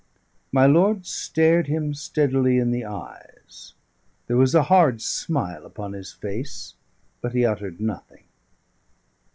My 0.51 0.65
lord 0.65 1.05
stared 1.05 1.67
him 1.67 1.93
steadily 1.93 2.57
in 2.57 2.71
the 2.71 2.83
eyes; 2.85 3.75
there 4.25 4.35
was 4.35 4.55
a 4.55 4.63
hard 4.63 4.99
smile 4.99 5.63
upon 5.63 5.93
his 5.93 6.11
face, 6.11 6.73
but 7.21 7.33
he 7.33 7.45
uttered 7.45 7.79
nothing. 7.79 8.23